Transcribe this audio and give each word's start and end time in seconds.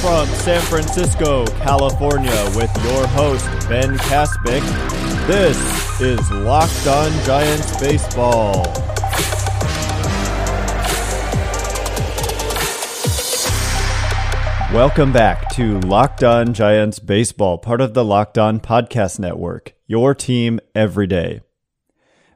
from 0.00 0.26
San 0.28 0.60
Francisco, 0.62 1.46
California, 1.46 2.52
with 2.54 2.70
your 2.84 3.06
host, 3.08 3.46
Ben 3.68 3.96
Kaspick. 3.96 4.60
This 5.26 6.00
is 6.00 6.30
Locked 6.30 6.86
On 6.86 7.10
Giants 7.24 7.80
Baseball. 7.80 8.64
Welcome 14.74 15.12
back 15.12 15.48
to 15.54 15.80
Locked 15.80 16.22
On 16.22 16.52
Giants 16.52 16.98
Baseball, 16.98 17.56
part 17.56 17.80
of 17.80 17.94
the 17.94 18.04
Locked 18.04 18.36
On 18.36 18.60
Podcast 18.60 19.18
Network, 19.18 19.72
your 19.86 20.14
team 20.14 20.60
every 20.74 21.06
day. 21.06 21.40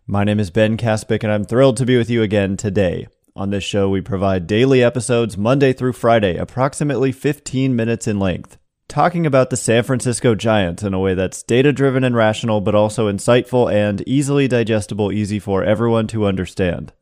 My 0.07 0.25
name 0.25 0.41
is 0.41 0.51
Ben 0.51 0.77
Kaspick, 0.79 1.23
and 1.23 1.31
I'm 1.31 1.45
thrilled 1.45 1.77
to 1.77 1.87
be 1.87 1.99
with 1.99 2.09
you 2.09 2.23
again 2.23 2.57
today. 2.57 3.07
On 3.37 3.51
this 3.51 3.63
show, 3.63 3.89
we 3.89 4.01
provide 4.01 4.49
daily 4.49 4.83
episodes 4.83 5.39
Monday 5.39 5.73
through 5.73 5.93
Friday, 5.93 6.37
approximately 6.37 7.13
15 7.13 7.77
minutes 7.77 8.09
in 8.09 8.19
length, 8.19 8.59
talking 8.89 9.25
about 9.25 9.51
the 9.51 9.57
San 9.57 9.85
Francisco 9.85 10.35
Giants 10.35 10.83
in 10.83 10.95
a 10.95 10.99
way 10.99 11.15
that's 11.15 11.45
data 11.45 11.73
driven 11.73 12.03
and 12.03 12.17
rational, 12.17 12.61
but 12.61 12.75
also 12.75 13.11
insightful 13.11 13.73
and 13.73 14.03
easily 14.07 14.49
digestible, 14.49 15.13
easy 15.13 15.39
for 15.39 15.63
everyone 15.63 16.09
to 16.09 16.27
understand. 16.27 16.93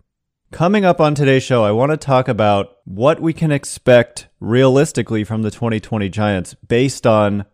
Coming 0.53 0.85
up 0.85 1.01
on 1.01 1.15
today's 1.15 1.43
show, 1.43 1.65
I 1.65 1.73
want 1.73 1.93
to 1.93 1.97
talk 1.97 2.29
about 2.29 2.77
what 2.85 3.21
we 3.21 3.33
can 3.33 3.51
expect 3.51 4.29
realistically 4.39 5.25
from 5.25 5.43
the 5.43 5.51
2020 5.51 6.11
Giants 6.11 6.53
based 6.55 7.07
on 7.07 7.47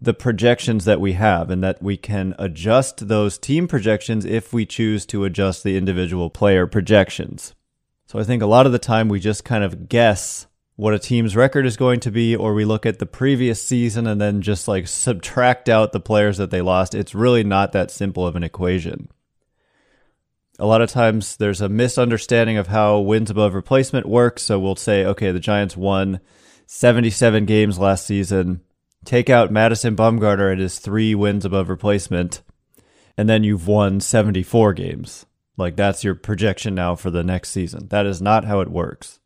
the 0.00 0.14
projections 0.14 0.86
that 0.86 1.00
we 1.00 1.12
have, 1.12 1.50
and 1.50 1.62
that 1.62 1.82
we 1.82 1.98
can 1.98 2.34
adjust 2.38 3.08
those 3.08 3.36
team 3.36 3.68
projections 3.68 4.24
if 4.24 4.54
we 4.54 4.64
choose 4.64 5.04
to 5.04 5.26
adjust 5.26 5.62
the 5.62 5.76
individual 5.76 6.30
player 6.30 6.66
projections. 6.66 7.54
So 8.10 8.18
I 8.18 8.24
think 8.24 8.42
a 8.42 8.46
lot 8.46 8.66
of 8.66 8.72
the 8.72 8.80
time 8.80 9.08
we 9.08 9.20
just 9.20 9.44
kind 9.44 9.62
of 9.62 9.88
guess 9.88 10.48
what 10.74 10.94
a 10.94 10.98
team's 10.98 11.36
record 11.36 11.64
is 11.64 11.76
going 11.76 12.00
to 12.00 12.10
be, 12.10 12.34
or 12.34 12.54
we 12.54 12.64
look 12.64 12.84
at 12.84 12.98
the 12.98 13.06
previous 13.06 13.62
season 13.62 14.08
and 14.08 14.20
then 14.20 14.42
just 14.42 14.66
like 14.66 14.88
subtract 14.88 15.68
out 15.68 15.92
the 15.92 16.00
players 16.00 16.36
that 16.38 16.50
they 16.50 16.60
lost. 16.60 16.92
It's 16.92 17.14
really 17.14 17.44
not 17.44 17.70
that 17.70 17.88
simple 17.92 18.26
of 18.26 18.34
an 18.34 18.42
equation. 18.42 19.10
A 20.58 20.66
lot 20.66 20.82
of 20.82 20.90
times 20.90 21.36
there's 21.36 21.60
a 21.60 21.68
misunderstanding 21.68 22.56
of 22.56 22.66
how 22.66 22.98
wins 22.98 23.30
above 23.30 23.54
replacement 23.54 24.06
works. 24.06 24.42
So 24.42 24.58
we'll 24.58 24.74
say, 24.74 25.04
okay, 25.04 25.30
the 25.30 25.38
Giants 25.38 25.76
won 25.76 26.18
77 26.66 27.44
games 27.44 27.78
last 27.78 28.06
season. 28.06 28.62
Take 29.04 29.30
out 29.30 29.52
Madison 29.52 29.94
Bumgarner 29.94 30.50
and 30.50 30.60
his 30.60 30.80
three 30.80 31.14
wins 31.14 31.44
above 31.44 31.68
replacement, 31.68 32.42
and 33.16 33.28
then 33.28 33.44
you've 33.44 33.68
won 33.68 34.00
74 34.00 34.72
games. 34.72 35.26
Like 35.60 35.76
that's 35.76 36.02
your 36.02 36.14
projection 36.14 36.74
now 36.74 36.96
for 36.96 37.10
the 37.10 37.22
next 37.22 37.50
season. 37.50 37.88
That 37.88 38.06
is 38.06 38.20
not 38.20 38.46
how 38.46 38.60
it 38.60 38.70
works. 38.70 39.20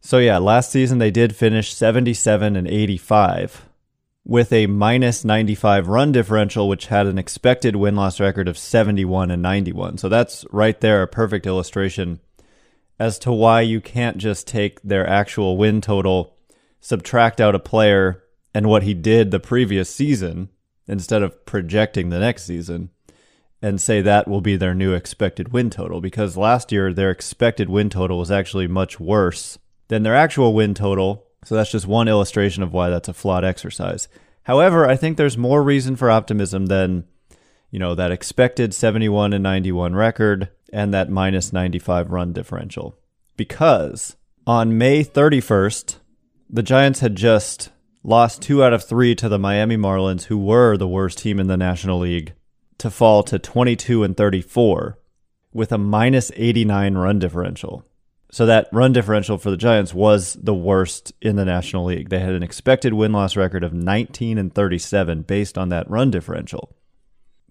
So 0.00 0.18
yeah, 0.18 0.38
last 0.38 0.70
season 0.70 0.98
they 0.98 1.10
did 1.10 1.36
finish 1.36 1.72
77 1.74 2.56
and 2.56 2.66
85 2.66 3.68
with 4.24 4.52
a 4.52 4.66
minus 4.66 5.24
95 5.24 5.88
run 5.88 6.10
differential 6.10 6.68
which 6.68 6.86
had 6.86 7.06
an 7.06 7.18
expected 7.18 7.76
win-loss 7.76 8.18
record 8.18 8.48
of 8.48 8.56
71 8.56 9.30
and 9.30 9.42
91. 9.42 9.98
So 9.98 10.08
that's 10.08 10.46
right 10.50 10.80
there 10.80 11.02
a 11.02 11.06
perfect 11.06 11.46
illustration 11.46 12.20
as 12.98 13.18
to 13.20 13.32
why 13.32 13.60
you 13.60 13.80
can't 13.80 14.16
just 14.16 14.46
take 14.46 14.80
their 14.82 15.06
actual 15.06 15.56
win 15.56 15.80
total, 15.80 16.36
subtract 16.80 17.40
out 17.40 17.54
a 17.54 17.58
player 17.58 18.24
and 18.54 18.66
what 18.66 18.84
he 18.84 18.94
did 18.94 19.30
the 19.30 19.40
previous 19.40 19.90
season 19.90 20.48
instead 20.86 21.22
of 21.22 21.44
projecting 21.44 22.08
the 22.08 22.20
next 22.20 22.44
season 22.44 22.90
and 23.64 23.80
say 23.80 24.02
that 24.02 24.28
will 24.28 24.42
be 24.42 24.56
their 24.56 24.74
new 24.74 24.92
expected 24.92 25.50
win 25.50 25.70
total 25.70 26.02
because 26.02 26.36
last 26.36 26.70
year 26.70 26.92
their 26.92 27.10
expected 27.10 27.66
win 27.70 27.88
total 27.88 28.18
was 28.18 28.30
actually 28.30 28.68
much 28.68 29.00
worse 29.00 29.58
than 29.88 30.02
their 30.02 30.14
actual 30.14 30.52
win 30.52 30.74
total. 30.74 31.26
So 31.46 31.54
that's 31.54 31.70
just 31.70 31.86
one 31.86 32.06
illustration 32.06 32.62
of 32.62 32.74
why 32.74 32.90
that's 32.90 33.08
a 33.08 33.14
flawed 33.14 33.42
exercise. 33.42 34.06
However, 34.42 34.86
I 34.86 34.96
think 34.96 35.16
there's 35.16 35.38
more 35.38 35.62
reason 35.62 35.96
for 35.96 36.10
optimism 36.10 36.66
than, 36.66 37.04
you 37.70 37.78
know, 37.78 37.94
that 37.94 38.10
expected 38.10 38.74
71 38.74 39.32
and 39.32 39.42
91 39.42 39.94
record 39.94 40.50
and 40.70 40.92
that 40.92 41.08
minus 41.08 41.50
95 41.50 42.10
run 42.10 42.34
differential. 42.34 42.98
Because 43.34 44.14
on 44.46 44.76
May 44.76 45.02
31st, 45.02 45.96
the 46.50 46.62
Giants 46.62 47.00
had 47.00 47.16
just 47.16 47.70
lost 48.02 48.42
two 48.42 48.62
out 48.62 48.74
of 48.74 48.84
three 48.84 49.14
to 49.14 49.30
the 49.30 49.38
Miami 49.38 49.78
Marlins, 49.78 50.24
who 50.24 50.36
were 50.36 50.76
the 50.76 50.86
worst 50.86 51.16
team 51.16 51.40
in 51.40 51.46
the 51.46 51.56
National 51.56 52.00
League 52.00 52.34
to 52.78 52.90
fall 52.90 53.22
to 53.24 53.38
22 53.38 54.02
and 54.02 54.16
34 54.16 54.98
with 55.52 55.72
a 55.72 55.78
minus 55.78 56.32
89 56.34 56.94
run 56.94 57.18
differential. 57.18 57.84
So 58.30 58.46
that 58.46 58.68
run 58.72 58.92
differential 58.92 59.38
for 59.38 59.50
the 59.50 59.56
Giants 59.56 59.94
was 59.94 60.34
the 60.34 60.54
worst 60.54 61.12
in 61.20 61.36
the 61.36 61.44
National 61.44 61.84
League. 61.84 62.08
They 62.08 62.18
had 62.18 62.32
an 62.32 62.42
expected 62.42 62.92
win-loss 62.92 63.36
record 63.36 63.62
of 63.62 63.72
19 63.72 64.38
and 64.38 64.52
37 64.52 65.22
based 65.22 65.56
on 65.56 65.68
that 65.68 65.88
run 65.88 66.10
differential. 66.10 66.74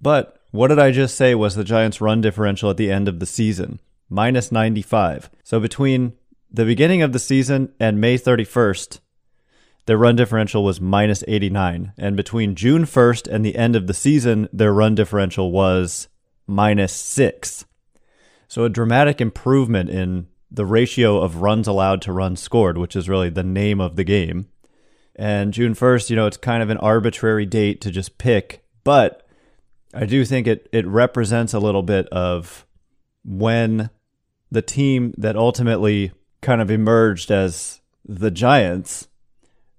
But 0.02 0.42
what 0.52 0.68
did 0.68 0.80
I 0.80 0.92
just 0.92 1.16
say 1.16 1.34
was 1.36 1.56
the 1.56 1.64
Giants 1.64 2.02
run 2.02 2.20
differential 2.20 2.70
at 2.70 2.76
the 2.76 2.92
end 2.92 3.08
of 3.08 3.22
the 3.22 3.26
season? 3.26 3.80
Minus 4.10 4.52
95. 4.52 5.30
So 5.44 5.62
between 5.62 6.14
the 6.52 6.66
beginning 6.66 7.02
of 7.02 7.14
the 7.14 7.20
season 7.20 7.72
and 7.80 8.02
May 8.02 8.18
31st, 8.18 9.00
their 9.86 9.98
run 9.98 10.16
differential 10.16 10.64
was 10.64 10.80
minus 10.80 11.24
89. 11.28 11.94
And 11.98 12.16
between 12.16 12.56
June 12.56 12.84
1st 12.86 13.28
and 13.28 13.46
the 13.46 13.56
end 13.56 13.76
of 13.76 13.88
the 13.88 13.94
season, 13.94 14.48
their 14.54 14.74
run 14.74 14.96
differential 14.96 15.52
was 15.52 16.08
minus 16.48 16.94
six. 16.94 17.66
So 18.48 18.64
a 18.64 18.70
dramatic 18.70 19.20
improvement 19.20 19.90
in 19.90 20.28
the 20.50 20.66
ratio 20.66 21.20
of 21.20 21.38
runs 21.38 21.68
allowed 21.68 22.02
to 22.04 22.14
runs 22.14 22.40
scored, 22.40 22.78
which 22.78 22.96
is 22.96 23.10
really 23.10 23.30
the 23.30 23.44
name 23.44 23.82
of 23.82 23.96
the 23.96 24.04
game. 24.04 24.48
And 25.16 25.54
June 25.54 25.74
1st, 25.74 26.10
you 26.10 26.16
know, 26.16 26.28
it's 26.28 26.38
kind 26.38 26.64
of 26.64 26.70
an 26.70 26.78
arbitrary 26.78 27.46
date 27.46 27.82
to 27.82 27.92
just 27.92 28.18
pick, 28.18 28.64
but 28.84 29.28
I 29.94 30.06
do 30.06 30.26
think 30.26 30.48
it, 30.48 30.68
it 30.72 30.88
represents 30.88 31.54
a 31.54 31.60
little 31.60 31.84
bit 31.84 32.08
of 32.08 32.66
when 33.24 33.90
the 34.52 34.62
team 34.62 35.14
that 35.18 35.36
ultimately 35.36 36.12
kind 36.42 36.62
of 36.62 36.72
emerged 36.72 37.32
as 37.32 37.82
the 38.06 38.32
Giants 38.32 39.08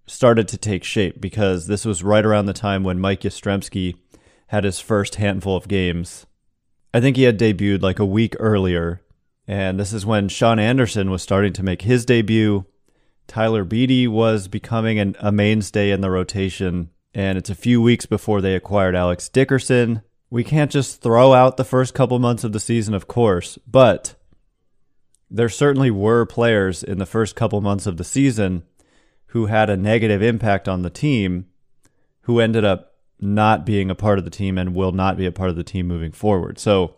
started 0.06 0.48
to 0.48 0.58
take 0.58 0.84
shape 0.84 1.20
because 1.20 1.66
this 1.66 1.84
was 1.84 2.02
right 2.02 2.24
around 2.24 2.46
the 2.46 2.52
time 2.52 2.84
when 2.84 2.98
Mike 2.98 3.20
Yastrzemski 3.20 3.96
had 4.48 4.64
his 4.64 4.80
first 4.80 5.16
handful 5.16 5.56
of 5.56 5.68
games. 5.68 6.26
I 6.92 7.00
think 7.00 7.16
he 7.16 7.24
had 7.24 7.38
debuted 7.38 7.82
like 7.82 7.98
a 7.98 8.06
week 8.06 8.36
earlier, 8.38 9.02
and 9.48 9.80
this 9.80 9.92
is 9.92 10.06
when 10.06 10.28
Shaun 10.28 10.58
Anderson 10.58 11.10
was 11.10 11.22
starting 11.22 11.52
to 11.54 11.62
make 11.62 11.82
his 11.82 12.04
debut. 12.04 12.66
Tyler 13.26 13.64
Beede 13.64 14.08
was 14.08 14.48
becoming 14.48 14.98
an, 14.98 15.16
a 15.18 15.32
mainstay 15.32 15.90
in 15.90 16.02
the 16.02 16.10
rotation, 16.10 16.90
and 17.14 17.38
it's 17.38 17.50
a 17.50 17.54
few 17.54 17.80
weeks 17.80 18.06
before 18.06 18.40
they 18.40 18.54
acquired 18.54 18.94
Alex 18.94 19.28
Dickerson. 19.28 20.02
We 20.30 20.44
can't 20.44 20.70
just 20.70 21.00
throw 21.00 21.32
out 21.32 21.56
the 21.56 21.64
first 21.64 21.94
couple 21.94 22.18
months 22.18 22.44
of 22.44 22.52
the 22.52 22.60
season, 22.60 22.94
of 22.94 23.08
course, 23.08 23.58
but 23.66 24.14
there 25.30 25.48
certainly 25.48 25.90
were 25.90 26.26
players 26.26 26.82
in 26.82 26.98
the 26.98 27.06
first 27.06 27.34
couple 27.34 27.60
months 27.60 27.86
of 27.86 27.96
the 27.96 28.04
season 28.04 28.64
who 29.34 29.46
had 29.46 29.68
a 29.68 29.76
negative 29.76 30.22
impact 30.22 30.68
on 30.68 30.82
the 30.82 30.90
team 30.90 31.44
who 32.20 32.38
ended 32.38 32.64
up 32.64 32.94
not 33.18 33.66
being 33.66 33.90
a 33.90 33.94
part 33.94 34.16
of 34.16 34.24
the 34.24 34.30
team 34.30 34.56
and 34.56 34.76
will 34.76 34.92
not 34.92 35.16
be 35.16 35.26
a 35.26 35.32
part 35.32 35.50
of 35.50 35.56
the 35.56 35.64
team 35.64 35.88
moving 35.88 36.12
forward. 36.12 36.56
So, 36.56 36.94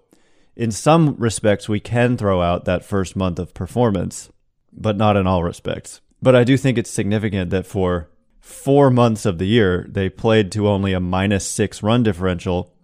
in 0.54 0.70
some 0.70 1.16
respects, 1.16 1.66
we 1.66 1.80
can 1.80 2.18
throw 2.18 2.42
out 2.42 2.66
that 2.66 2.84
first 2.84 3.16
month 3.16 3.38
of 3.38 3.54
performance, 3.54 4.30
but 4.70 4.98
not 4.98 5.16
in 5.16 5.26
all 5.26 5.42
respects. 5.42 6.02
But 6.20 6.36
I 6.36 6.44
do 6.44 6.58
think 6.58 6.76
it's 6.76 6.90
significant 6.90 7.48
that 7.50 7.66
for 7.66 8.10
four 8.38 8.90
months 8.90 9.24
of 9.24 9.38
the 9.38 9.46
year, 9.46 9.86
they 9.88 10.10
played 10.10 10.52
to 10.52 10.68
only 10.68 10.92
a 10.92 11.00
minus 11.00 11.48
six 11.48 11.82
run 11.82 12.02
differential. 12.02 12.74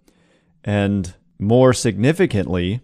And 0.64 1.14
more 1.38 1.74
significantly, 1.74 2.80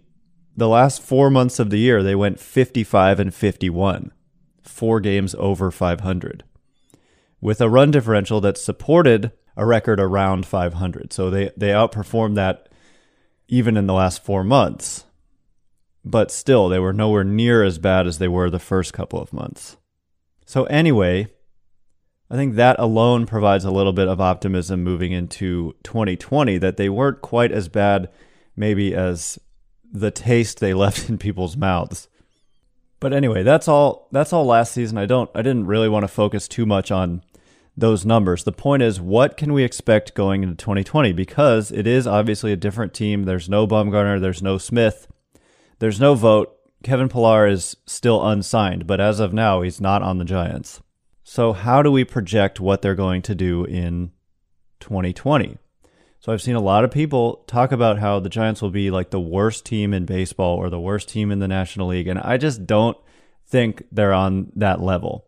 the 0.55 0.69
last 0.69 1.01
four 1.01 1.31
months 1.31 1.57
of 1.57 1.71
the 1.71 1.79
year, 1.79 2.03
they 2.03 2.13
went 2.13 2.39
55 2.39 3.19
and 3.19 3.33
51, 3.33 4.11
four 4.61 4.99
games 4.99 5.33
over 5.39 5.71
500 5.71 6.43
with 7.41 7.61
a 7.61 7.69
run 7.69 7.91
differential 7.91 8.41
that 8.41 8.57
supported 8.57 9.31
a 9.55 9.65
record 9.65 9.99
around 9.99 10.45
500. 10.45 11.13
So 11.13 11.29
they, 11.29 11.51
they 11.57 11.69
outperformed 11.69 12.35
that 12.35 12.69
even 13.47 13.75
in 13.75 13.87
the 13.87 13.93
last 13.93 14.23
four 14.23 14.43
months. 14.43 15.05
But 16.05 16.31
still, 16.31 16.69
they 16.69 16.79
were 16.79 16.93
nowhere 16.93 17.23
near 17.23 17.63
as 17.63 17.77
bad 17.77 18.07
as 18.07 18.19
they 18.19 18.27
were 18.27 18.49
the 18.49 18.59
first 18.59 18.93
couple 18.93 19.19
of 19.19 19.33
months. 19.33 19.75
So, 20.45 20.63
anyway, 20.65 21.27
I 22.31 22.35
think 22.35 22.55
that 22.55 22.79
alone 22.79 23.25
provides 23.25 23.65
a 23.65 23.71
little 23.71 23.91
bit 23.91 24.07
of 24.07 24.21
optimism 24.21 24.83
moving 24.83 25.11
into 25.11 25.75
2020 25.83 26.57
that 26.59 26.77
they 26.77 26.87
weren't 26.87 27.21
quite 27.21 27.51
as 27.51 27.67
bad, 27.67 28.09
maybe, 28.55 28.95
as 28.95 29.37
the 29.91 30.11
taste 30.11 30.59
they 30.59 30.73
left 30.75 31.09
in 31.09 31.17
people's 31.17 31.57
mouths. 31.57 32.07
But 32.99 33.13
anyway, 33.13 33.43
that's 33.43 33.67
all 33.67 34.09
that's 34.11 34.33
all 34.33 34.45
last 34.45 34.73
season. 34.73 34.97
I 34.97 35.05
don't 35.05 35.29
I 35.33 35.41
didn't 35.41 35.67
really 35.67 35.87
want 35.87 36.03
to 36.03 36.09
focus 36.09 36.47
too 36.47 36.65
much 36.65 36.91
on 36.91 37.23
those 37.79 38.05
numbers. 38.05 38.43
The 38.43 38.51
point 38.51 38.83
is, 38.83 38.99
what 38.99 39.37
can 39.37 39.53
we 39.53 39.63
expect 39.63 40.13
going 40.13 40.43
into 40.43 40.55
2020? 40.55 41.13
Because 41.13 41.71
it 41.71 41.87
is 41.87 42.05
obviously 42.07 42.51
a 42.51 42.57
different 42.57 42.93
team. 42.93 43.23
There's 43.23 43.49
no 43.49 43.67
Bumgarner, 43.67 44.19
there's 44.19 44.41
no 44.41 44.57
Smith, 44.57 45.07
there's 45.79 45.99
no 45.99 46.15
Vogt. 46.15 46.55
Kevin 46.81 47.09
Pillar 47.09 47.45
is 47.45 47.75
still 47.85 48.25
unsigned, 48.25 48.87
but 48.87 49.01
as 49.01 49.19
of 49.19 49.33
now, 49.33 49.61
he's 49.61 49.81
not 49.81 50.01
on 50.01 50.17
the 50.17 50.25
Giants. 50.25 50.81
So, 51.23 51.51
how 51.51 51.83
do 51.83 51.91
we 51.91 52.05
project 52.05 52.59
what 52.59 52.81
they're 52.81 52.95
going 52.95 53.21
to 53.23 53.35
do 53.35 53.65
in 53.65 54.11
2020? 54.79 55.57
So, 56.21 56.31
I've 56.31 56.41
seen 56.41 56.55
a 56.55 56.61
lot 56.61 56.85
of 56.85 56.91
people 56.91 57.43
talk 57.47 57.73
about 57.73 57.99
how 57.99 58.19
the 58.19 58.29
Giants 58.29 58.61
will 58.61 58.69
be 58.69 58.91
like 58.91 59.09
the 59.09 59.19
worst 59.19 59.65
team 59.65 59.93
in 59.93 60.05
baseball 60.05 60.55
or 60.55 60.69
the 60.69 60.79
worst 60.79 61.09
team 61.09 61.31
in 61.31 61.39
the 61.39 61.47
National 61.49 61.87
League. 61.87 62.07
And 62.07 62.19
I 62.19 62.37
just 62.37 62.65
don't 62.65 62.97
think 63.45 63.83
they're 63.91 64.13
on 64.13 64.51
that 64.55 64.81
level. 64.81 65.25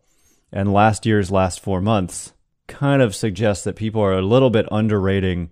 And 0.54 0.72
last 0.72 1.06
year's 1.06 1.32
last 1.32 1.60
four 1.60 1.82
months 1.82 2.32
kind 2.72 3.02
of 3.02 3.14
suggests 3.14 3.64
that 3.66 3.76
people 3.76 4.02
are 4.02 4.14
a 4.14 4.22
little 4.22 4.50
bit 4.50 4.66
underrating 4.72 5.52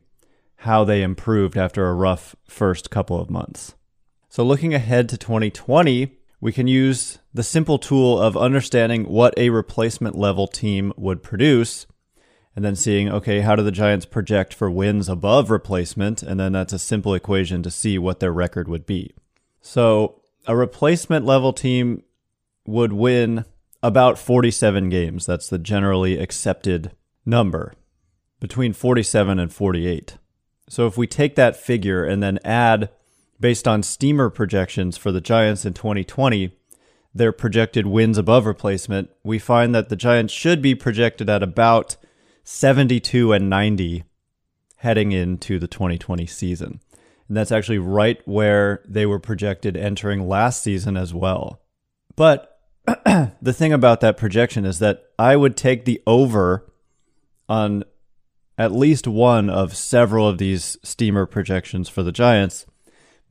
how 0.58 0.84
they 0.84 1.04
improved 1.04 1.58
after 1.58 1.88
a 1.88 1.94
rough 1.94 2.36
first 2.46 2.90
couple 2.90 3.20
of 3.20 3.30
months. 3.30 3.76
So, 4.30 4.44
looking 4.44 4.74
ahead 4.74 5.10
to 5.10 5.18
2020, 5.18 6.18
we 6.42 6.52
can 6.52 6.68
use 6.68 7.20
the 7.34 7.44
simple 7.44 7.78
tool 7.78 8.20
of 8.20 8.38
understanding 8.38 9.04
what 9.06 9.34
a 9.38 9.50
replacement 9.50 10.18
level 10.18 10.48
team 10.48 10.94
would 10.96 11.22
produce 11.22 11.86
and 12.56 12.64
then 12.64 12.76
seeing, 12.76 13.10
okay, 13.10 13.42
how 13.42 13.56
do 13.56 13.64
the 13.64 13.72
Giants 13.72 14.06
project 14.06 14.54
for 14.54 14.70
wins 14.70 15.08
above 15.10 15.50
replacement? 15.50 16.24
And 16.24 16.40
then 16.40 16.54
that's 16.54 16.74
a 16.74 16.80
simple 16.80 17.14
equation 17.14 17.64
to 17.64 17.72
see 17.72 17.98
what 17.98 18.20
their 18.20 18.34
record 18.34 18.68
would 18.68 18.86
be. 18.86 19.14
So, 19.62 20.22
a 20.48 20.56
replacement 20.56 21.26
level 21.26 21.54
team 21.54 22.04
would 22.66 22.94
win 22.94 23.46
about 23.82 24.18
47 24.18 24.90
games. 24.90 25.26
That's 25.26 25.50
the 25.50 25.60
generally 25.60 26.18
accepted 26.18 26.92
number, 27.30 27.74
between 28.40 28.74
47 28.74 29.40
and 29.40 29.54
48. 29.54 30.18
So 30.70 30.88
if 30.88 30.98
we 30.98 31.08
take 31.08 31.36
that 31.36 31.56
figure 31.56 32.04
and 32.04 32.22
then 32.22 32.40
add, 32.44 32.90
based 33.40 33.68
on 33.68 33.84
steamer 33.84 34.30
projections 34.30 34.98
for 34.98 35.12
the 35.12 35.22
Giants 35.22 35.66
in 35.66 35.74
2020, 35.74 36.52
their 37.14 37.32
projected 37.32 37.88
wins 37.88 38.18
above 38.18 38.46
replacement, 38.46 39.10
we 39.24 39.40
find 39.40 39.74
that 39.74 39.90
the 39.90 39.96
Giants 39.96 40.34
should 40.34 40.62
be 40.62 40.76
projected 40.76 41.30
at 41.30 41.42
about 41.42 41.98
72 42.44 43.34
and 43.34 43.50
90 43.50 44.04
heading 44.78 45.12
into 45.12 45.60
the 45.60 45.68
2020 45.68 46.26
season. 46.26 46.80
And 47.28 47.38
that's 47.38 47.52
actually 47.52 47.80
right 47.80 48.22
where 48.28 48.82
they 48.88 49.06
were 49.06 49.20
projected 49.20 49.76
entering 49.76 50.28
last 50.28 50.64
season 50.64 50.98
as 50.98 51.14
well. 51.14 51.62
But 52.16 52.60
the 52.86 53.54
thing 53.54 53.74
about 53.74 54.02
that 54.02 54.18
projection 54.18 54.66
is 54.66 54.80
that 54.80 55.04
I 55.18 55.36
would 55.36 55.56
take 55.58 55.86
the 55.86 56.02
over 56.08 56.66
on 57.50 57.84
at 58.58 58.72
least 58.72 59.08
one 59.08 59.50
of 59.50 59.76
several 59.76 60.28
of 60.28 60.38
these 60.38 60.78
steamer 60.84 61.26
projections 61.26 61.90
for 61.90 62.04
the 62.04 62.12
Giants. 62.12 62.66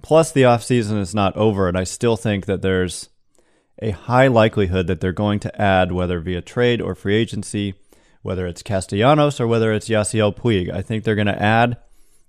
Plus, 0.03 0.31
the 0.31 0.43
offseason 0.43 0.99
is 1.01 1.15
not 1.15 1.37
over, 1.37 1.69
and 1.69 1.77
I 1.77 1.85
still 1.85 2.17
think 2.17 2.47
that 2.47 2.63
there's 2.63 3.09
a 3.81 3.91
high 3.91 4.27
likelihood 4.27 4.87
that 4.89 5.01
they're 5.01 5.13
going 5.13 5.41
to 5.41 5.61
add, 5.61 5.93
whether 5.93 6.21
via 6.21 6.41
trade 6.43 6.81
or 6.81 6.95
free 6.95 7.17
agency, 7.17 7.75
whether 8.23 8.47
it's 8.47 8.63
Castellanos 8.63 9.41
or 9.41 9.47
whether 9.47 9.73
it's 9.73 9.89
Yasiel 9.89 10.35
Puig. 10.37 10.73
I 10.73 10.83
think 10.83 11.05
they're 11.05 11.15
going 11.15 11.27
to 11.27 11.43
add 11.43 11.77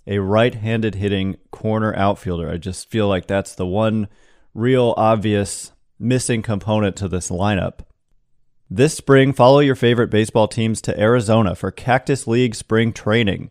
a 0.05 0.19
right 0.19 0.55
handed 0.55 0.95
hitting 0.95 1.37
corner 1.51 1.95
outfielder. 1.95 2.49
I 2.49 2.57
just 2.57 2.89
feel 2.89 3.07
like 3.07 3.27
that's 3.27 3.55
the 3.55 3.65
one 3.65 4.07
real 4.53 4.93
obvious 4.97 5.71
missing 5.99 6.41
component 6.41 6.95
to 6.97 7.07
this 7.07 7.29
lineup. 7.29 7.79
This 8.71 8.93
spring, 8.93 9.33
follow 9.33 9.61
your 9.61 9.73
favorite 9.73 10.11
baseball 10.11 10.47
teams 10.47 10.79
to 10.83 10.99
Arizona 10.99 11.55
for 11.55 11.71
Cactus 11.71 12.27
League 12.27 12.53
spring 12.53 12.93
training. 12.93 13.49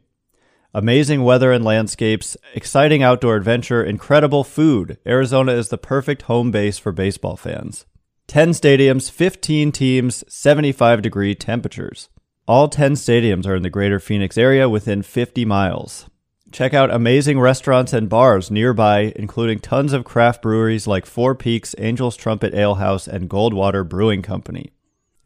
Amazing 0.73 1.25
weather 1.25 1.50
and 1.50 1.65
landscapes, 1.65 2.37
exciting 2.55 3.03
outdoor 3.03 3.35
adventure, 3.35 3.82
incredible 3.82 4.44
food. 4.44 4.97
Arizona 5.05 5.55
is 5.55 5.70
the 5.70 5.76
perfect 5.76 6.23
home 6.23 6.53
base 6.53 6.79
for 6.79 6.93
baseball 6.93 7.37
fans. 7.37 7.85
10 8.29 8.50
stadiums, 8.50 9.11
15 9.11 9.73
teams, 9.73 10.23
75 10.29 11.03
degree 11.03 11.35
temperatures. 11.35 12.11
All 12.47 12.69
10 12.69 12.93
stadiums 12.93 13.44
are 13.44 13.56
in 13.56 13.64
the 13.64 13.71
greater 13.71 13.99
Phoenix 13.99 14.38
area 14.38 14.69
within 14.69 15.03
50 15.03 15.44
miles. 15.44 16.09
Check 16.53 16.75
out 16.75 16.94
amazing 16.94 17.41
restaurants 17.41 17.93
and 17.93 18.09
bars 18.09 18.53
nearby, 18.53 19.12
including 19.17 19.59
tons 19.59 19.93
of 19.93 20.05
craft 20.05 20.43
breweries 20.43 20.87
like 20.87 21.06
Four 21.06 21.35
Peaks, 21.35 21.75
Angel's 21.75 22.17
Trumpet 22.17 22.55
Ale 22.55 22.76
House, 22.76 23.09
and 23.09 23.29
Goldwater 23.29 23.87
Brewing 23.87 24.23
Company. 24.23 24.71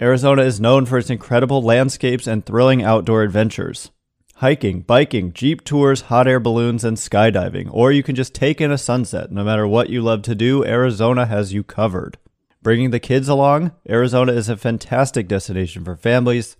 Arizona 0.02 0.43
is 0.43 0.60
known 0.60 0.84
for 0.84 0.99
its 0.99 1.10
incredible 1.10 1.62
landscapes 1.62 2.26
and 2.26 2.44
thrilling 2.44 2.82
outdoor 2.82 3.22
adventures. 3.22 3.93
Hiking, 4.34 4.81
biking, 4.81 5.32
jeep 5.32 5.62
tours, 5.62 6.00
hot 6.00 6.26
air 6.26 6.40
balloons, 6.40 6.82
and 6.82 6.96
skydiving. 6.96 7.69
Or 7.72 7.93
you 7.93 8.02
can 8.02 8.16
just 8.16 8.34
take 8.34 8.60
in 8.60 8.72
a 8.72 8.78
sunset. 8.78 9.31
No 9.31 9.44
matter 9.44 9.64
what 9.64 9.90
you 9.90 10.02
love 10.02 10.22
to 10.22 10.34
do, 10.34 10.64
Arizona 10.64 11.26
has 11.26 11.52
you 11.52 11.62
covered. 11.62 12.19
Bringing 12.62 12.90
the 12.90 12.99
kids 12.99 13.28
along, 13.28 13.70
Arizona 13.88 14.32
is 14.32 14.49
a 14.49 14.56
fantastic 14.56 15.28
destination 15.28 15.84
for 15.84 15.94
families 15.94 16.56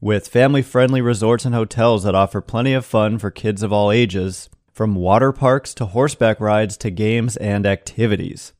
with 0.00 0.26
family 0.26 0.62
friendly 0.62 1.00
resorts 1.00 1.44
and 1.44 1.54
hotels 1.54 2.02
that 2.02 2.16
offer 2.16 2.40
plenty 2.40 2.72
of 2.72 2.84
fun 2.84 3.18
for 3.18 3.30
kids 3.30 3.62
of 3.62 3.72
all 3.72 3.92
ages, 3.92 4.48
from 4.72 4.96
water 4.96 5.30
parks 5.30 5.74
to 5.74 5.86
horseback 5.86 6.40
rides 6.40 6.76
to 6.78 6.90
games 6.90 7.36
and 7.36 7.66
activities. 7.66 8.52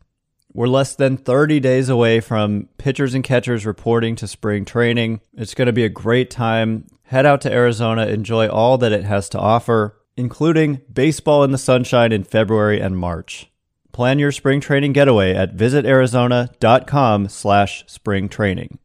We're 0.58 0.66
less 0.66 0.96
than 0.96 1.19
30 1.19 1.60
days 1.60 1.88
away 1.88 2.19
from 2.19 2.69
pitchers 2.78 3.14
and 3.14 3.22
catchers 3.22 3.64
reporting 3.64 4.16
to 4.16 4.26
spring 4.26 4.64
training. 4.64 5.20
It's 5.34 5.55
going 5.55 5.66
to 5.66 5.72
be 5.72 5.84
a 5.84 5.88
great 5.88 6.31
time. 6.31 6.88
Head 7.05 7.25
out 7.25 7.43
to 7.43 7.52
Arizona, 7.52 8.06
enjoy 8.06 8.49
all 8.49 8.76
that 8.78 8.90
it 8.90 9.05
has 9.05 9.28
to 9.28 9.38
offer, 9.38 10.00
including 10.16 10.81
baseball 10.93 11.44
in 11.44 11.52
the 11.52 11.58
sunshine 11.58 12.10
in 12.10 12.25
February 12.25 12.81
and 12.81 12.99
March. 12.99 13.52
Plan 13.93 14.19
your 14.19 14.32
spring 14.32 14.60
training 14.60 14.94
getaway 14.94 15.32
at 15.32 15.55
visitarizona.com 15.55 17.28
slash 17.28 17.84
spring 17.87 18.28
training. 18.28 18.81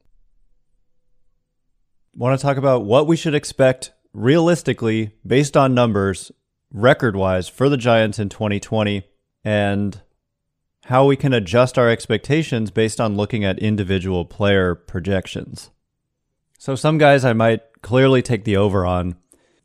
Want 2.13 2.39
to 2.39 2.45
talk 2.45 2.57
about 2.57 2.85
what 2.85 3.07
we 3.07 3.15
should 3.15 3.33
expect 3.33 3.93
realistically, 4.13 5.15
based 5.25 5.57
on 5.57 5.73
numbers, 5.73 6.31
record 6.71 7.15
wise 7.15 7.49
for 7.49 7.67
the 7.67 7.77
Giants 7.77 8.19
in 8.19 8.29
2020 8.29 9.07
and 9.43 10.03
how 10.85 11.05
we 11.05 11.15
can 11.15 11.33
adjust 11.33 11.77
our 11.77 11.89
expectations 11.89 12.69
based 12.69 12.99
on 12.99 13.15
looking 13.15 13.45
at 13.45 13.59
individual 13.59 14.25
player 14.25 14.75
projections. 14.75 15.71
So, 16.57 16.75
some 16.75 16.97
guys 16.97 17.23
I 17.25 17.33
might 17.33 17.61
clearly 17.81 18.21
take 18.21 18.43
the 18.43 18.57
over 18.57 18.85
on 18.85 19.15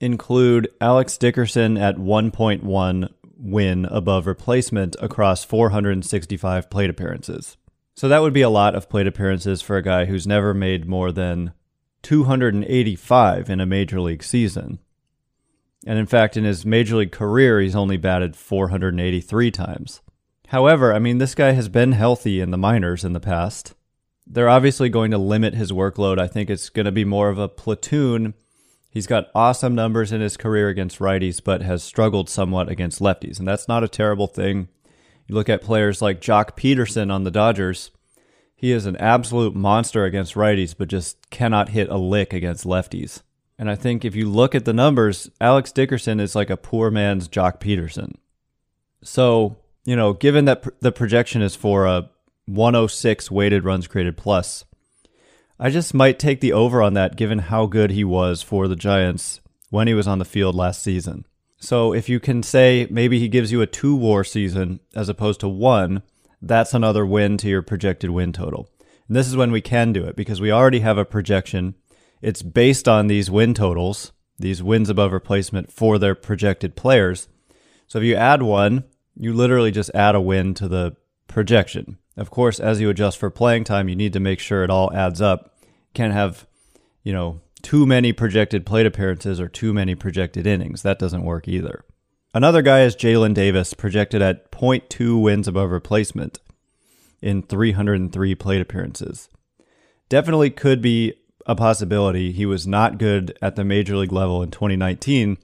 include 0.01 0.69
Alex 0.81 1.17
Dickerson 1.19 1.77
at 1.77 1.97
1.1 1.97 3.09
win 3.37 3.85
above 3.87 4.27
replacement 4.27 4.97
across 5.01 5.45
465 5.45 6.71
plate 6.71 6.91
appearances. 6.91 7.57
So, 7.95 8.09
that 8.09 8.23
would 8.23 8.33
be 8.33 8.43
a 8.43 8.51
lot 8.51 8.75
of 8.75 8.89
plate 8.89 9.07
appearances 9.09 9.61
for 9.61 9.77
a 9.77 9.83
guy 9.83 10.05
who's 10.05 10.27
never 10.27 10.55
made 10.55 10.87
more 10.87 11.11
than 11.11 11.53
285 12.03 13.51
in 13.51 13.61
a 13.61 13.67
major 13.67 14.01
league 14.01 14.23
season. 14.23 14.79
And 15.85 15.99
in 15.99 16.07
fact, 16.07 16.37
in 16.37 16.45
his 16.45 16.65
major 16.65 16.97
league 16.97 17.13
career, 17.13 17.61
he's 17.61 17.77
only 17.77 17.97
batted 17.97 18.37
483 18.37 19.51
times. 19.51 20.01
However, 20.49 20.95
I 20.95 20.99
mean, 20.99 21.19
this 21.19 21.35
guy 21.35 21.53
has 21.53 21.69
been 21.69 21.93
healthy 21.93 22.41
in 22.41 22.51
the 22.51 22.57
minors 22.57 23.05
in 23.05 23.13
the 23.13 23.21
past. 23.21 23.75
They're 24.27 24.49
obviously 24.49 24.89
going 24.89 25.11
to 25.11 25.19
limit 25.19 25.55
his 25.55 25.73
workload. 25.73 26.19
I 26.19 26.27
think 26.27 26.49
it's 26.49 26.71
going 26.71 26.87
to 26.87 26.93
be 26.93 27.05
more 27.05 27.29
of 27.29 27.39
a 27.39 27.49
platoon. 27.49 28.33
He's 28.89 29.07
got 29.07 29.31
awesome 29.35 29.75
numbers 29.75 30.11
in 30.11 30.23
his 30.23 30.39
career 30.39 30.71
against 30.71 31.01
righties, 31.01 31.45
but 31.45 31.61
has 31.61 31.83
struggled 31.83 32.31
somewhat 32.31 32.71
against 32.71 33.01
lefties. 33.01 33.39
And 33.39 33.47
that's 33.47 33.69
not 33.69 33.85
a 33.85 33.89
terrible 33.89 34.27
thing. 34.27 34.69
You 35.27 35.35
look 35.35 35.51
at 35.51 35.61
players 35.61 36.01
like 36.01 36.23
Joc 36.23 36.57
Pederson 36.57 37.13
on 37.13 37.25
the 37.25 37.31
Dodgers. 37.31 37.91
He 38.57 38.73
is 38.73 38.87
an 38.87 38.97
absolute 38.97 39.55
monster 39.55 40.07
against 40.07 40.35
righties, 40.35 40.75
but 40.77 40.89
just 40.89 41.29
cannot 41.29 41.69
hit 41.69 41.91
a 41.91 41.99
lick 41.99 42.33
against 42.33 42.65
lefties. 42.65 43.21
And 43.59 43.71
I 43.71 43.75
think 43.75 44.03
if 44.03 44.17
you 44.17 44.31
look 44.31 44.55
at 44.55 44.65
the 44.65 44.73
numbers, 44.73 45.31
Alex 45.43 45.73
Dickerson 45.73 46.21
is 46.21 46.35
like 46.35 46.49
a 46.49 46.57
poor 46.57 46.91
man's 46.91 47.29
Joc 47.29 47.61
Pederson. 47.61 48.15
So 49.03 49.59
you 49.89 49.97
know, 49.97 50.13
given 50.13 50.45
that 50.45 50.61
pr- 50.61 50.71
the 50.81 50.93
projection 50.93 51.41
is 51.41 51.57
for 51.57 51.87
a 51.87 52.11
106 52.45 53.31
weighted 53.31 53.65
runs 53.65 53.87
created 53.87 54.19
plus, 54.19 54.67
I 55.59 55.71
just 55.71 55.95
might 55.95 56.19
take 56.19 56.43
the 56.43 56.53
over 56.53 56.83
on 56.83 56.93
that 56.93 57.17
given 57.17 57.39
how 57.39 57.65
good 57.65 57.93
he 57.93 58.05
was 58.05 58.43
for 58.43 58.69
the 58.69 58.77
Giants 58.77 59.41
when 59.71 59.89
he 59.89 59.95
was 59.95 60.07
on 60.07 60.19
the 60.19 60.27
field 60.27 60.55
last 60.55 60.83
season. 60.83 61.25
So 61.57 61.95
if 61.95 62.07
you 62.07 62.21
can 62.21 62.43
say 62.43 62.87
maybe 62.91 63.19
he 63.19 63.29
gives 63.29 63.51
you 63.51 63.63
a 63.63 63.67
two 63.67 63.97
war 63.97 64.25
season 64.25 64.81
as 64.95 65.09
opposed 65.09 65.41
to 65.41 65.49
one, 65.49 66.03
that's 66.43 66.75
another 66.75 67.07
win 67.07 67.39
to 67.39 67.49
your 67.49 67.63
projected 67.63 68.11
win 68.11 68.35
total. 68.35 68.69
And 69.09 69.17
this 69.17 69.27
is 69.27 69.39
when 69.39 69.53
we 69.53 69.63
can 69.63 69.95
do 69.95 70.05
it 70.05 70.17
because 70.17 70.39
we 70.39 70.53
already 70.53 70.81
have 70.81 70.99
a 70.99 71.07
projection. 71.07 71.77
It's 72.21 72.43
based 72.43 72.89
on 72.89 73.07
these 73.07 73.31
win 73.31 73.55
totals, 73.55 74.13
these 74.39 74.63
wins 74.63 74.91
above 74.91 75.13
replacement 75.13 75.73
for 75.73 75.99
their 75.99 76.15
projected 76.15 76.77
players. 76.77 77.27
So 77.87 78.01
if 78.01 78.05
you 78.05 78.17
add 78.17 78.43
one, 78.43 78.85
you 79.19 79.33
literally 79.33 79.71
just 79.71 79.91
add 79.95 80.15
a 80.15 80.21
win 80.21 80.55
to 80.55 80.69
the 80.69 80.97
projection. 81.27 81.99
Of 82.17 82.31
course, 82.31 82.59
as 82.61 82.81
you 82.81 82.89
adjust 82.89 83.19
for 83.19 83.31
playing 83.31 83.65
time, 83.65 83.89
you 83.89 83.97
need 83.97 84.13
to 84.13 84.21
make 84.21 84.41
sure 84.41 84.65
it 84.65 84.71
all 84.71 84.93
adds 84.95 85.21
up. 85.21 85.57
Can't 85.95 86.13
have, 86.13 86.47
you 87.03 87.13
know, 87.13 87.41
too 87.63 87.87
many 87.87 88.13
projected 88.13 88.65
plate 88.65 88.87
appearances 88.87 89.41
or 89.41 89.49
too 89.49 89.73
many 89.73 89.95
projected 89.95 90.47
innings. 90.47 90.83
That 90.83 90.99
doesn't 90.99 91.25
work 91.25 91.49
either. 91.49 91.85
Another 92.35 92.63
guy 92.63 92.83
is 92.83 92.95
Jaylin 92.95 93.35
Davis, 93.35 93.75
projected 93.75 94.23
at 94.23 94.51
0.2 94.53 95.21
wins 95.21 95.49
above 95.49 95.71
replacement 95.71 96.39
in 97.21 97.43
303 97.43 98.35
plate 98.35 98.61
appearances. 98.61 99.29
Definitely 100.09 100.51
could 100.51 100.81
be 100.81 101.15
a 101.47 101.57
possibility. 101.57 102.33
He 102.33 102.47
was 102.47 102.67
not 102.67 102.99
good 102.99 103.37
at 103.43 103.57
the 103.57 103.65
major 103.65 103.97
league 103.97 104.13
level 104.13 104.43
in 104.43 104.51
2019, 104.51 105.39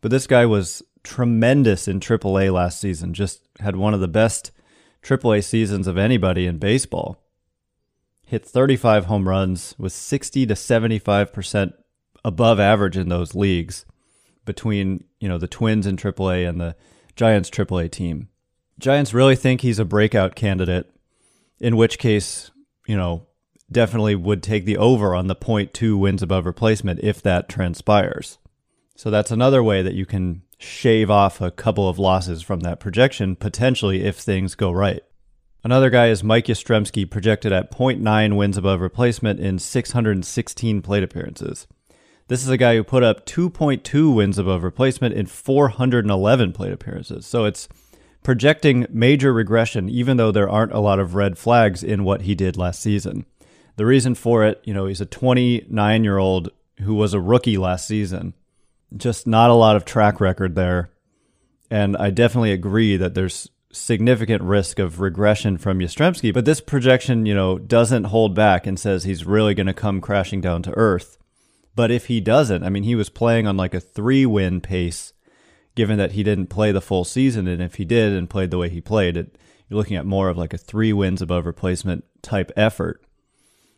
but 0.00 0.10
this 0.10 0.26
guy 0.26 0.44
was 0.44 0.82
tremendous 1.04 1.86
in 1.86 2.00
AAA 2.00 2.52
last 2.52 2.80
season. 2.80 3.14
Just 3.14 3.46
had 3.60 3.76
one 3.76 3.94
of 3.94 4.00
the 4.00 4.08
best 4.08 4.50
AAA 5.02 5.44
seasons 5.44 5.86
of 5.86 5.98
anybody 5.98 6.46
in 6.46 6.58
baseball. 6.58 7.22
Hit 8.26 8.44
35 8.44 9.04
home 9.04 9.28
runs, 9.28 9.74
with 9.78 9.92
60 9.92 10.46
to 10.46 10.54
75% 10.54 11.74
above 12.24 12.58
average 12.58 12.96
in 12.96 13.10
those 13.10 13.34
leagues 13.34 13.84
between, 14.46 15.04
you 15.20 15.28
know, 15.28 15.38
the 15.38 15.46
Twins 15.46 15.86
in 15.86 15.96
AAA 15.96 16.48
and 16.48 16.60
the 16.60 16.74
Giants 17.16 17.50
AAA 17.50 17.90
team. 17.90 18.28
Giants 18.78 19.14
really 19.14 19.36
think 19.36 19.60
he's 19.60 19.78
a 19.78 19.84
breakout 19.84 20.34
candidate, 20.34 20.90
in 21.60 21.76
which 21.76 21.98
case, 21.98 22.50
you 22.86 22.96
know, 22.96 23.26
definitely 23.70 24.14
would 24.14 24.42
take 24.42 24.64
the 24.64 24.78
over 24.78 25.14
on 25.14 25.26
the 25.26 25.36
0.2 25.36 25.98
wins 25.98 26.22
above 26.22 26.46
replacement 26.46 27.00
if 27.02 27.22
that 27.22 27.48
transpires. 27.48 28.38
So 28.96 29.10
that's 29.10 29.30
another 29.30 29.62
way 29.62 29.82
that 29.82 29.94
you 29.94 30.06
can 30.06 30.42
shave 30.64 31.10
off 31.10 31.40
a 31.40 31.50
couple 31.50 31.88
of 31.88 31.98
losses 31.98 32.42
from 32.42 32.60
that 32.60 32.80
projection, 32.80 33.36
potentially 33.36 34.04
if 34.04 34.16
things 34.16 34.54
go 34.54 34.70
right. 34.70 35.02
Another 35.62 35.88
guy 35.88 36.08
is 36.08 36.22
Mike 36.22 36.46
Yastrzemski, 36.46 37.08
projected 37.08 37.52
at 37.52 37.70
0.9 37.70 38.36
wins 38.36 38.56
above 38.56 38.80
replacement 38.80 39.40
in 39.40 39.58
616 39.58 40.82
plate 40.82 41.02
appearances. 41.02 41.66
This 42.28 42.42
is 42.42 42.48
a 42.48 42.56
guy 42.56 42.76
who 42.76 42.84
put 42.84 43.02
up 43.02 43.26
2.2 43.26 44.14
wins 44.14 44.38
above 44.38 44.62
replacement 44.62 45.14
in 45.14 45.26
411 45.26 46.52
plate 46.52 46.72
appearances. 46.72 47.26
So 47.26 47.44
it's 47.44 47.68
projecting 48.22 48.86
major 48.90 49.32
regression, 49.32 49.88
even 49.88 50.16
though 50.16 50.32
there 50.32 50.48
aren't 50.48 50.72
a 50.72 50.80
lot 50.80 50.98
of 50.98 51.14
red 51.14 51.38
flags 51.38 51.82
in 51.82 52.04
what 52.04 52.22
he 52.22 52.34
did 52.34 52.56
last 52.56 52.80
season. 52.80 53.26
The 53.76 53.86
reason 53.86 54.14
for 54.14 54.44
it, 54.44 54.60
you 54.64 54.72
know, 54.72 54.86
he's 54.86 55.00
a 55.00 55.06
29 55.06 56.04
year 56.04 56.18
old 56.18 56.50
who 56.80 56.94
was 56.94 57.14
a 57.14 57.20
rookie 57.20 57.58
last 57.58 57.86
season. 57.86 58.34
Just 58.96 59.26
not 59.26 59.50
a 59.50 59.54
lot 59.54 59.76
of 59.76 59.84
track 59.84 60.20
record 60.20 60.54
there. 60.54 60.90
And 61.70 61.96
I 61.96 62.10
definitely 62.10 62.52
agree 62.52 62.96
that 62.96 63.14
there's 63.14 63.48
significant 63.72 64.42
risk 64.42 64.78
of 64.78 65.00
regression 65.00 65.58
from 65.58 65.80
Yastrzemski, 65.80 66.32
but 66.32 66.44
this 66.44 66.60
projection, 66.60 67.26
you 67.26 67.34
know, 67.34 67.58
doesn't 67.58 68.04
hold 68.04 68.34
back 68.34 68.66
and 68.66 68.78
says 68.78 69.04
he's 69.04 69.24
really 69.24 69.54
going 69.54 69.66
to 69.66 69.74
come 69.74 70.00
crashing 70.00 70.40
down 70.40 70.62
to 70.62 70.76
earth. 70.76 71.18
But 71.74 71.90
if 71.90 72.06
he 72.06 72.20
doesn't, 72.20 72.62
I 72.62 72.68
mean, 72.68 72.84
he 72.84 72.94
was 72.94 73.08
playing 73.08 73.46
on 73.46 73.56
like 73.56 73.74
a 73.74 73.80
three 73.80 74.24
win 74.24 74.60
pace, 74.60 75.12
given 75.74 75.98
that 75.98 76.12
he 76.12 76.22
didn't 76.22 76.46
play 76.46 76.70
the 76.70 76.80
full 76.80 77.04
season. 77.04 77.48
And 77.48 77.60
if 77.60 77.74
he 77.74 77.84
did 77.84 78.12
and 78.12 78.30
played 78.30 78.50
the 78.50 78.58
way 78.58 78.68
he 78.68 78.80
played, 78.80 79.16
it, 79.16 79.36
you're 79.68 79.78
looking 79.78 79.96
at 79.96 80.06
more 80.06 80.28
of 80.28 80.38
like 80.38 80.54
a 80.54 80.58
three 80.58 80.92
wins 80.92 81.20
above 81.20 81.46
replacement 81.46 82.04
type 82.22 82.52
effort. 82.56 83.04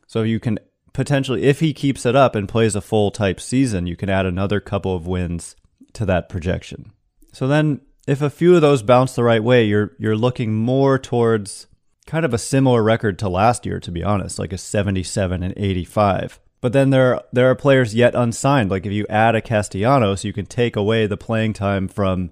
So 0.06 0.22
you 0.22 0.38
can 0.38 0.58
potentially, 0.96 1.42
if 1.42 1.60
he 1.60 1.74
keeps 1.74 2.06
it 2.06 2.16
up 2.16 2.34
and 2.34 2.48
plays 2.48 2.74
a 2.74 2.80
full 2.80 3.10
type 3.10 3.38
season, 3.38 3.86
you 3.86 3.96
can 3.96 4.08
add 4.08 4.24
another 4.24 4.60
couple 4.60 4.96
of 4.96 5.06
wins 5.06 5.54
to 5.92 6.06
that 6.06 6.30
projection. 6.30 6.90
So 7.34 7.46
then, 7.46 7.82
if 8.08 8.22
a 8.22 8.30
few 8.30 8.56
of 8.56 8.62
those 8.62 8.82
bounce 8.82 9.14
the 9.14 9.22
right 9.22 9.44
way, 9.44 9.66
you're 9.66 9.92
you're 9.98 10.16
looking 10.16 10.54
more 10.54 10.98
towards 10.98 11.66
kind 12.06 12.24
of 12.24 12.32
a 12.32 12.38
similar 12.38 12.82
record 12.82 13.18
to 13.18 13.28
last 13.28 13.66
year, 13.66 13.78
to 13.78 13.90
be 13.90 14.02
honest, 14.02 14.38
like 14.38 14.54
a 14.54 14.58
77 14.58 15.42
and 15.42 15.52
85. 15.54 16.40
But 16.62 16.72
then 16.72 16.88
there 16.88 17.14
are, 17.14 17.24
there 17.30 17.50
are 17.50 17.54
players 17.54 17.94
yet 17.94 18.14
unsigned. 18.14 18.70
Like 18.70 18.86
if 18.86 18.92
you 18.92 19.06
add 19.10 19.34
a 19.34 19.42
Castellanos, 19.42 20.24
you 20.24 20.32
can 20.32 20.46
take 20.46 20.76
away 20.76 21.06
the 21.06 21.18
playing 21.18 21.52
time 21.52 21.88
from, 21.88 22.30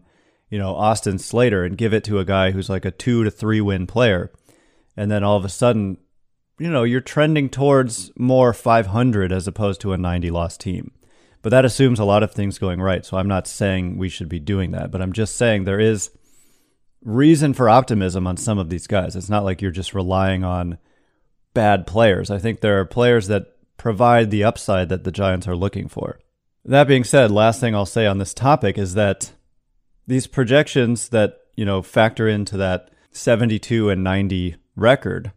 you 0.49 0.59
know, 0.59 0.75
Austin 0.75 1.19
Slater 1.19 1.65
and 1.65 1.77
give 1.77 1.93
it 1.93 2.05
to 2.05 2.19
a 2.19 2.25
guy 2.25 2.53
who's 2.53 2.71
like 2.71 2.87
a 2.87 2.91
two 2.91 3.25
to 3.25 3.31
three 3.31 3.61
win 3.61 3.87
player. 3.87 4.33
And 4.97 5.11
then 5.11 5.23
all 5.23 5.37
of 5.37 5.45
a 5.45 5.51
sudden, 5.51 5.99
you 6.59 6.71
know, 6.71 6.85
you're 6.85 7.01
trending 7.01 7.49
towards 7.49 8.11
more 8.17 8.53
500 8.53 9.33
as 9.33 9.49
opposed 9.49 9.81
to 9.83 9.93
a 9.93 9.99
90 9.99 10.31
loss 10.31 10.57
team. 10.57 10.93
But 11.43 11.51
that 11.51 11.65
assumes 11.65 11.99
a 11.99 12.05
lot 12.05 12.23
of 12.23 12.33
things 12.33 12.59
going 12.59 12.81
right. 12.81 13.05
So 13.05 13.19
I'm 13.19 13.29
not 13.29 13.47
saying 13.47 13.99
we 13.99 14.09
should 14.09 14.29
be 14.29 14.39
doing 14.39 14.71
that, 14.71 14.91
but 14.91 15.03
I'm 15.03 15.13
just 15.13 15.37
saying 15.37 15.65
there 15.65 15.81
is 15.81 16.11
reason 17.03 17.53
for 17.53 17.69
optimism 17.69 18.27
on 18.27 18.37
some 18.37 18.59
of 18.59 18.71
these 18.71 18.87
guys. 18.87 19.15
It's 19.15 19.29
not 19.29 19.45
like 19.45 19.61
you're 19.61 19.71
just 19.71 19.95
relying 19.95 20.43
on 20.43 20.79
bad 21.53 21.87
players. 21.87 22.31
I 22.31 22.39
think 22.39 22.61
there 22.61 22.81
are 22.81 22.87
players 22.87 23.27
that 23.29 23.49
provide 23.77 24.31
the 24.31 24.45
upside 24.45 24.89
that 24.89 25.05
the 25.05 25.13
Giants 25.13 25.47
are 25.47 25.57
looking 25.57 25.89
for. 25.89 26.19
That 26.65 26.89
being 26.89 27.05
said, 27.05 27.31
last 27.31 27.61
thing 27.61 27.75
I'll 27.75 27.85
say 27.85 28.07
on 28.07 28.19
this 28.19 28.33
topic 28.33 28.79
is 28.79 28.95
that 28.95 29.33
these 30.07 30.27
projections 30.27 31.11
that, 31.11 31.37
you 31.57 31.67
know, 31.67 31.83
factor 31.83 32.27
into 32.27 32.57
that 32.57 32.91
72 33.11 33.91
and 33.91 34.03
90 34.03 34.57
record 34.77 35.33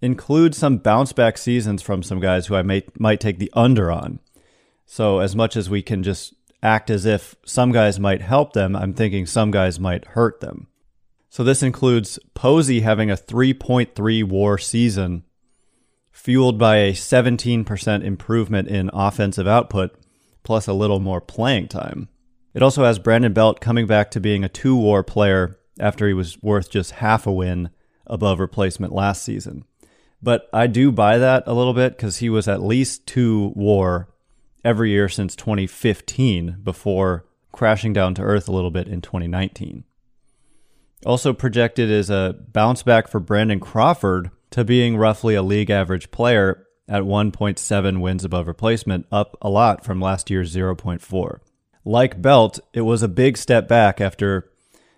include 0.00 0.54
some 0.54 0.78
bounce 0.78 1.12
back 1.12 1.38
seasons 1.38 1.82
from 1.82 2.02
some 2.02 2.20
guys 2.20 2.46
who 2.46 2.54
I 2.54 2.62
may, 2.62 2.84
might 2.98 3.20
take 3.20 3.38
the 3.38 3.50
under 3.54 3.90
on. 3.90 4.20
So, 4.84 5.18
as 5.18 5.34
much 5.34 5.56
as 5.56 5.68
we 5.68 5.82
can 5.82 6.02
just 6.02 6.34
act 6.62 6.90
as 6.90 7.06
if 7.06 7.34
some 7.44 7.72
guys 7.72 7.98
might 7.98 8.20
help 8.20 8.52
them, 8.52 8.76
I'm 8.76 8.94
thinking 8.94 9.26
some 9.26 9.50
guys 9.50 9.80
might 9.80 10.04
hurt 10.06 10.40
them. 10.40 10.68
So, 11.28 11.42
this 11.42 11.62
includes 11.62 12.18
Posey 12.34 12.80
having 12.80 13.10
a 13.10 13.16
3.3 13.16 14.24
war 14.24 14.58
season, 14.58 15.24
fueled 16.12 16.58
by 16.58 16.76
a 16.76 16.92
17% 16.92 18.04
improvement 18.04 18.68
in 18.68 18.90
offensive 18.92 19.48
output, 19.48 19.94
plus 20.44 20.68
a 20.68 20.72
little 20.72 21.00
more 21.00 21.20
playing 21.20 21.68
time. 21.68 22.08
It 22.54 22.62
also 22.62 22.84
has 22.84 22.98
Brandon 22.98 23.32
Belt 23.32 23.60
coming 23.60 23.86
back 23.86 24.10
to 24.12 24.20
being 24.20 24.44
a 24.44 24.48
two 24.48 24.76
war 24.76 25.02
player 25.02 25.58
after 25.78 26.06
he 26.06 26.14
was 26.14 26.40
worth 26.42 26.70
just 26.70 26.92
half 26.92 27.26
a 27.26 27.32
win 27.32 27.70
above 28.06 28.40
replacement 28.40 28.94
last 28.94 29.22
season. 29.22 29.64
But 30.26 30.48
I 30.52 30.66
do 30.66 30.90
buy 30.90 31.18
that 31.18 31.44
a 31.46 31.54
little 31.54 31.72
bit 31.72 31.96
because 31.96 32.16
he 32.16 32.28
was 32.28 32.48
at 32.48 32.60
least 32.60 33.06
two 33.06 33.52
war 33.54 34.08
every 34.64 34.90
year 34.90 35.08
since 35.08 35.36
2015 35.36 36.62
before 36.64 37.24
crashing 37.52 37.92
down 37.92 38.12
to 38.16 38.22
earth 38.22 38.48
a 38.48 38.52
little 38.52 38.72
bit 38.72 38.88
in 38.88 39.00
2019. 39.00 39.84
Also 41.06 41.32
projected 41.32 41.92
is 41.92 42.10
a 42.10 42.34
bounce 42.52 42.82
back 42.82 43.06
for 43.06 43.20
Brandon 43.20 43.60
Crawford 43.60 44.32
to 44.50 44.64
being 44.64 44.96
roughly 44.96 45.36
a 45.36 45.44
league 45.44 45.70
average 45.70 46.10
player 46.10 46.66
at 46.88 47.04
1.7 47.04 48.00
wins 48.00 48.24
above 48.24 48.48
replacement, 48.48 49.06
up 49.12 49.38
a 49.40 49.48
lot 49.48 49.84
from 49.84 50.00
last 50.00 50.28
year's 50.28 50.52
0.4. 50.52 51.38
Like 51.84 52.20
Belt, 52.20 52.58
it 52.72 52.80
was 52.80 53.04
a 53.04 53.08
big 53.08 53.36
step 53.38 53.68
back 53.68 54.00
after 54.00 54.50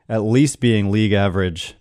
at 0.08 0.22
least 0.22 0.58
being 0.58 0.90
league 0.90 1.12
average 1.12 1.74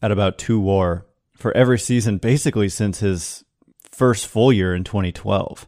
at 0.00 0.10
about 0.10 0.38
2 0.38 0.58
war 0.58 1.04
for 1.36 1.56
every 1.56 1.78
season 1.78 2.18
basically 2.18 2.68
since 2.68 3.00
his 3.00 3.44
first 3.90 4.26
full 4.26 4.52
year 4.52 4.74
in 4.74 4.84
2012. 4.84 5.66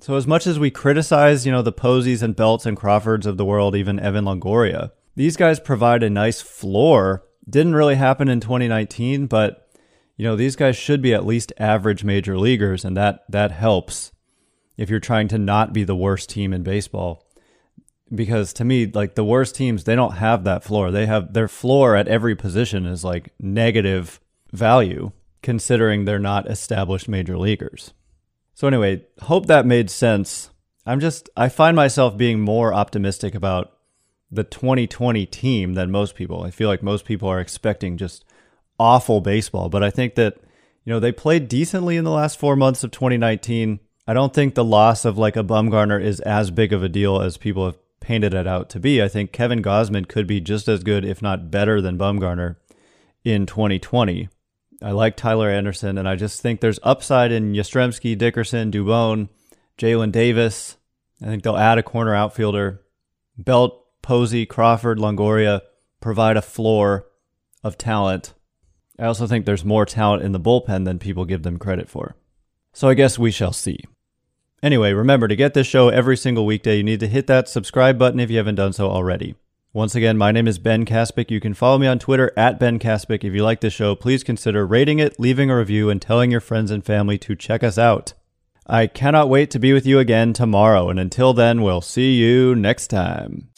So 0.00 0.16
as 0.16 0.26
much 0.26 0.46
as 0.46 0.58
we 0.58 0.70
criticize, 0.70 1.46
you 1.46 1.52
know, 1.52 1.62
the 1.62 1.72
Posies 1.72 2.22
and 2.22 2.36
Belts 2.36 2.66
and 2.66 2.76
Crawfords 2.76 3.26
of 3.26 3.38
the 3.38 3.44
world, 3.44 3.74
even 3.74 3.98
Evan 3.98 4.26
Longoria, 4.26 4.90
these 5.16 5.36
guys 5.36 5.60
provide 5.60 6.02
a 6.02 6.10
nice 6.10 6.42
floor. 6.42 7.24
Didn't 7.48 7.74
really 7.74 7.94
happen 7.94 8.28
in 8.28 8.40
2019, 8.40 9.26
but 9.26 9.68
you 10.16 10.24
know, 10.24 10.36
these 10.36 10.56
guys 10.56 10.76
should 10.76 11.02
be 11.02 11.14
at 11.14 11.26
least 11.26 11.52
average 11.58 12.04
major 12.04 12.38
leaguers 12.38 12.84
and 12.84 12.96
that 12.96 13.24
that 13.28 13.50
helps 13.50 14.12
if 14.76 14.90
you're 14.90 15.00
trying 15.00 15.28
to 15.28 15.38
not 15.38 15.72
be 15.72 15.84
the 15.84 15.96
worst 15.96 16.28
team 16.30 16.52
in 16.52 16.62
baseball. 16.62 17.26
Because 18.14 18.52
to 18.54 18.64
me, 18.64 18.86
like 18.86 19.14
the 19.14 19.24
worst 19.24 19.56
teams, 19.56 19.84
they 19.84 19.96
don't 19.96 20.16
have 20.16 20.44
that 20.44 20.62
floor. 20.62 20.90
They 20.90 21.06
have 21.06 21.32
their 21.32 21.48
floor 21.48 21.96
at 21.96 22.08
every 22.08 22.36
position 22.36 22.86
is 22.86 23.02
like 23.04 23.32
negative 23.40 24.20
value 24.54 25.12
considering 25.42 26.04
they're 26.04 26.18
not 26.18 26.50
established 26.50 27.08
major 27.08 27.36
leaguers. 27.36 27.92
So 28.54 28.66
anyway, 28.66 29.04
hope 29.22 29.46
that 29.46 29.66
made 29.66 29.90
sense. 29.90 30.50
I'm 30.86 31.00
just 31.00 31.28
I 31.36 31.48
find 31.48 31.76
myself 31.76 32.16
being 32.16 32.40
more 32.40 32.72
optimistic 32.72 33.34
about 33.34 33.72
the 34.30 34.44
2020 34.44 35.26
team 35.26 35.74
than 35.74 35.90
most 35.90 36.14
people. 36.14 36.42
I 36.42 36.50
feel 36.50 36.68
like 36.68 36.82
most 36.82 37.04
people 37.04 37.28
are 37.28 37.40
expecting 37.40 37.96
just 37.96 38.24
awful 38.78 39.20
baseball, 39.20 39.68
but 39.68 39.82
I 39.82 39.90
think 39.90 40.14
that 40.14 40.36
you 40.84 40.92
know 40.92 41.00
they 41.00 41.12
played 41.12 41.48
decently 41.48 41.96
in 41.96 42.04
the 42.04 42.10
last 42.10 42.38
4 42.38 42.56
months 42.56 42.84
of 42.84 42.90
2019. 42.90 43.80
I 44.06 44.14
don't 44.14 44.34
think 44.34 44.54
the 44.54 44.64
loss 44.64 45.04
of 45.04 45.18
like 45.18 45.36
a 45.36 45.44
Bumgarner 45.44 46.02
is 46.02 46.20
as 46.20 46.50
big 46.50 46.72
of 46.72 46.82
a 46.82 46.88
deal 46.88 47.20
as 47.20 47.36
people 47.36 47.66
have 47.66 47.78
painted 48.00 48.34
it 48.34 48.46
out 48.46 48.68
to 48.70 48.80
be. 48.80 49.02
I 49.02 49.08
think 49.08 49.32
Kevin 49.32 49.62
Gausman 49.62 50.06
could 50.06 50.26
be 50.26 50.40
just 50.40 50.68
as 50.68 50.84
good 50.84 51.04
if 51.04 51.22
not 51.22 51.50
better 51.50 51.80
than 51.80 51.98
Bumgarner 51.98 52.56
in 53.24 53.46
2020. 53.46 54.28
I 54.84 54.90
like 54.90 55.16
Tyler 55.16 55.48
Anderson, 55.48 55.96
and 55.96 56.06
I 56.06 56.14
just 56.14 56.42
think 56.42 56.60
there's 56.60 56.78
upside 56.82 57.32
in 57.32 57.54
Yastrzemski, 57.54 58.18
Dickerson, 58.18 58.70
Dubon, 58.70 59.30
Jaylin 59.78 60.12
Davis. 60.12 60.76
I 61.22 61.24
think 61.24 61.42
they'll 61.42 61.56
add 61.56 61.78
a 61.78 61.82
corner 61.82 62.14
outfielder. 62.14 62.82
Belt, 63.38 63.82
Posey, 64.02 64.44
Crawford, 64.44 64.98
Longoria 64.98 65.62
provide 66.02 66.36
a 66.36 66.42
floor 66.42 67.06
of 67.62 67.78
talent. 67.78 68.34
I 68.98 69.06
also 69.06 69.26
think 69.26 69.46
there's 69.46 69.64
more 69.64 69.86
talent 69.86 70.22
in 70.22 70.32
the 70.32 70.40
bullpen 70.40 70.84
than 70.84 70.98
people 70.98 71.24
give 71.24 71.44
them 71.44 71.58
credit 71.58 71.88
for. 71.88 72.14
So 72.74 72.90
I 72.90 72.94
guess 72.94 73.18
we 73.18 73.30
shall 73.30 73.54
see. 73.54 73.78
Anyway, 74.62 74.92
remember 74.92 75.28
to 75.28 75.36
get 75.36 75.54
this 75.54 75.66
show 75.66 75.88
every 75.88 76.18
single 76.18 76.44
weekday, 76.44 76.76
you 76.76 76.82
need 76.82 77.00
to 77.00 77.08
hit 77.08 77.26
that 77.28 77.48
subscribe 77.48 77.98
button 77.98 78.20
if 78.20 78.30
you 78.30 78.36
haven't 78.36 78.56
done 78.56 78.74
so 78.74 78.90
already. 78.90 79.34
Once 79.74 79.96
again, 79.96 80.16
my 80.16 80.30
name 80.30 80.46
is 80.46 80.60
Ben 80.60 80.84
Kaspick. 80.84 81.32
You 81.32 81.40
can 81.40 81.52
follow 81.52 81.78
me 81.78 81.88
on 81.88 81.98
Twitter 81.98 82.30
at 82.36 82.60
Ben 82.60 82.78
Kaspick. 82.78 83.24
If 83.24 83.34
you 83.34 83.42
like 83.42 83.60
this 83.60 83.72
show, 83.72 83.96
please 83.96 84.22
consider 84.22 84.64
rating 84.64 85.00
it, 85.00 85.18
leaving 85.18 85.50
a 85.50 85.58
review, 85.58 85.90
and 85.90 86.00
telling 86.00 86.30
your 86.30 86.40
friends 86.40 86.70
and 86.70 86.84
family 86.84 87.18
to 87.18 87.34
check 87.34 87.64
us 87.64 87.76
out. 87.76 88.12
I 88.68 88.86
cannot 88.86 89.28
wait 89.28 89.50
to 89.50 89.58
be 89.58 89.72
with 89.72 89.84
you 89.84 89.98
again 89.98 90.32
tomorrow, 90.32 90.90
and 90.90 91.00
until 91.00 91.32
then, 91.32 91.60
we'll 91.60 91.80
see 91.80 92.14
you 92.14 92.54
next 92.54 92.86
time. 92.86 93.48